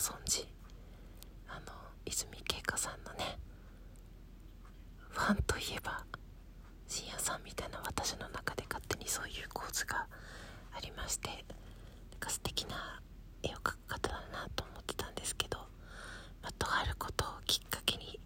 [0.00, 0.46] 存知？
[1.48, 1.72] あの
[2.06, 3.38] 泉恵子さんのね
[5.10, 6.04] ファンといえば
[6.86, 10.06] 深夜さんみたいな私の中で勝手にそういう構図が
[10.72, 11.34] ありましてな
[12.16, 13.00] んか素敵な
[13.42, 15.58] 絵を描く方だなと思ってたんですけど
[16.42, 18.19] まあ、とあることをきっかけに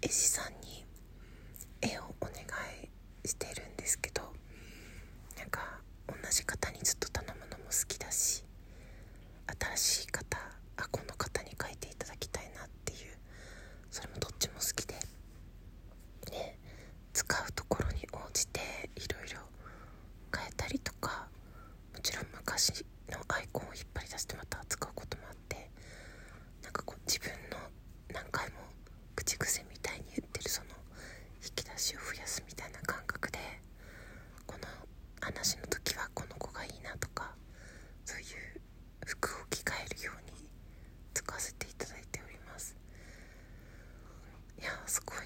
[0.00, 0.84] 絵師さんに
[1.82, 2.34] 絵をお願
[3.24, 4.22] いしてるんですけど
[5.36, 8.44] なんか同じ方にずっと頼むのも好きだし
[9.74, 10.38] 新しい方
[10.76, 12.98] あこの方に描いていただきたいなっていう
[13.90, 14.94] それもどっちも好きで、
[16.30, 16.58] ね、
[17.12, 18.60] 使うところに応じて
[18.94, 19.40] いろいろ
[20.36, 21.26] 変えたりとか
[21.92, 22.84] もちろん昔
[44.88, 45.17] сказку.